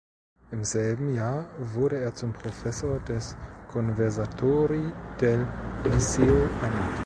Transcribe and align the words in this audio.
Im 0.49 0.63
selben 0.63 1.13
Jahr 1.13 1.47
wurde 1.59 1.97
er 1.99 2.15
zum 2.15 2.33
Professor 2.33 2.99
des 3.01 3.37
Conservatori 3.71 4.91
del 5.19 5.47
Liceu 5.83 6.47
ernannt. 6.63 6.99